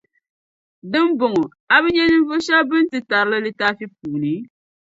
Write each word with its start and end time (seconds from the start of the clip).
Di 0.91 0.99
ni 1.03 1.11
bɔŋɔ, 1.19 1.41
a 1.73 1.75
bi 1.81 1.89
nya 1.95 2.03
ninvuɣu 2.11 2.43
shεba 2.45 2.67
bɛ 2.69 2.75
ni 2.79 2.87
ti 2.91 2.99
tarli 3.09 3.37
litaafi 3.45 3.85
puuni? 3.97 4.33